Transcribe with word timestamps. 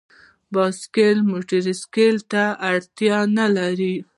بایسکل 0.53 1.17
موټرسایکل 1.31 2.15
ته 2.31 2.43
اړتیا 2.69 3.17
نه 3.37 3.45
لري. 3.57 3.95